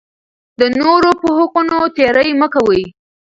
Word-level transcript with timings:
د 0.59 0.61
نورو 0.79 1.11
په 1.21 1.27
حقونو 1.37 1.77
تېری 1.95 2.29
مه 2.39 2.47
کوئ. 2.53 2.83